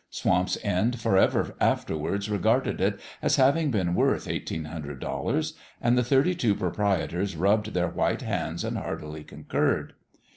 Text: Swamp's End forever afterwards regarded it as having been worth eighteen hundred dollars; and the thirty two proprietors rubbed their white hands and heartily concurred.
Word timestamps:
Swamp's 0.09 0.57
End 0.63 0.99
forever 0.99 1.55
afterwards 1.59 2.27
regarded 2.27 2.81
it 2.81 2.99
as 3.21 3.35
having 3.35 3.69
been 3.69 3.93
worth 3.93 4.27
eighteen 4.27 4.65
hundred 4.65 4.99
dollars; 4.99 5.53
and 5.79 5.95
the 5.95 6.03
thirty 6.03 6.33
two 6.33 6.55
proprietors 6.55 7.35
rubbed 7.35 7.75
their 7.75 7.87
white 7.89 8.23
hands 8.23 8.63
and 8.63 8.79
heartily 8.79 9.23
concurred. 9.23 9.93